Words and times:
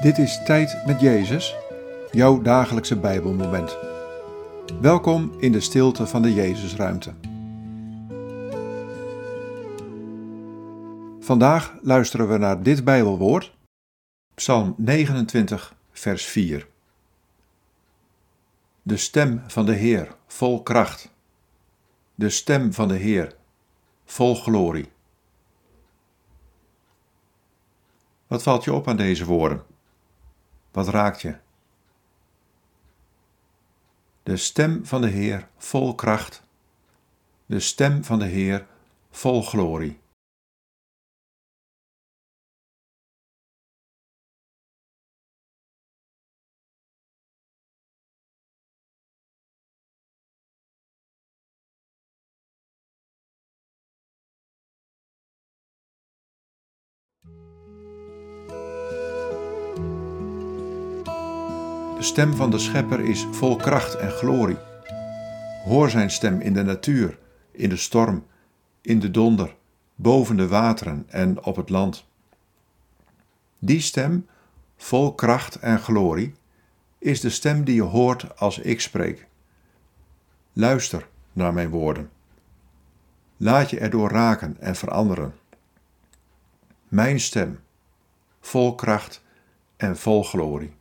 Dit 0.00 0.18
is 0.18 0.42
Tijd 0.44 0.86
met 0.86 1.00
Jezus, 1.00 1.56
jouw 2.10 2.42
dagelijkse 2.42 2.98
Bijbelmoment. 2.98 3.76
Welkom 4.80 5.34
in 5.38 5.52
de 5.52 5.60
stilte 5.60 6.06
van 6.06 6.22
de 6.22 6.34
Jezusruimte. 6.34 7.14
Vandaag 11.20 11.74
luisteren 11.82 12.28
we 12.28 12.38
naar 12.38 12.62
dit 12.62 12.84
Bijbelwoord, 12.84 13.56
Psalm 14.34 14.74
29, 14.76 15.74
vers 15.92 16.24
4. 16.24 16.66
De 18.82 18.96
stem 18.96 19.42
van 19.46 19.66
de 19.66 19.74
Heer, 19.74 20.14
vol 20.26 20.62
kracht. 20.62 21.10
De 22.14 22.30
stem 22.30 22.72
van 22.72 22.88
de 22.88 22.96
Heer, 22.96 23.34
vol 24.04 24.34
glorie. 24.34 24.90
Wat 28.26 28.42
valt 28.42 28.64
je 28.64 28.72
op 28.72 28.88
aan 28.88 28.96
deze 28.96 29.24
woorden? 29.24 29.78
Wat 30.70 30.88
raakt 30.88 31.22
je? 31.22 31.36
De 34.22 34.36
stem 34.36 34.86
van 34.86 35.00
de 35.00 35.08
Heer 35.08 35.48
vol 35.56 35.94
kracht. 35.94 36.42
De 37.46 37.60
stem 37.60 38.04
van 38.04 38.18
de 38.18 38.24
Heer 38.24 38.66
vol 39.10 39.42
glorie. 39.42 39.98
De 62.00 62.06
stem 62.06 62.34
van 62.34 62.50
de 62.50 62.58
Schepper 62.58 63.00
is 63.00 63.26
vol 63.30 63.56
kracht 63.56 63.94
en 63.94 64.10
glorie. 64.10 64.58
Hoor 65.64 65.90
zijn 65.90 66.10
stem 66.10 66.40
in 66.40 66.52
de 66.52 66.62
natuur, 66.62 67.18
in 67.50 67.68
de 67.68 67.76
storm, 67.76 68.26
in 68.80 69.00
de 69.00 69.10
donder, 69.10 69.56
boven 69.94 70.36
de 70.36 70.48
wateren 70.48 71.04
en 71.08 71.44
op 71.44 71.56
het 71.56 71.68
land. 71.68 72.06
Die 73.58 73.80
stem, 73.80 74.26
vol 74.76 75.14
kracht 75.14 75.56
en 75.56 75.78
glorie, 75.78 76.34
is 76.98 77.20
de 77.20 77.30
stem 77.30 77.64
die 77.64 77.74
je 77.74 77.82
hoort 77.82 78.38
als 78.38 78.58
ik 78.58 78.80
spreek. 78.80 79.26
Luister 80.52 81.08
naar 81.32 81.52
mijn 81.52 81.68
woorden. 81.68 82.10
Laat 83.36 83.70
je 83.70 83.78
erdoor 83.78 84.10
raken 84.10 84.56
en 84.60 84.76
veranderen. 84.76 85.34
Mijn 86.88 87.20
stem, 87.20 87.60
vol 88.40 88.74
kracht 88.74 89.22
en 89.76 89.96
vol 89.96 90.24
glorie. 90.24 90.78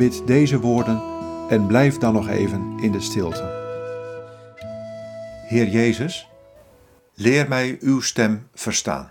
Bid 0.00 0.26
deze 0.26 0.60
woorden 0.60 1.02
en 1.48 1.66
blijf 1.66 1.98
dan 1.98 2.12
nog 2.12 2.28
even 2.28 2.78
in 2.78 2.92
de 2.92 3.00
stilte. 3.00 3.42
Heer 5.46 5.68
Jezus, 5.68 6.28
leer 7.14 7.48
mij 7.48 7.78
uw 7.80 8.00
stem 8.00 8.48
verstaan. 8.54 9.10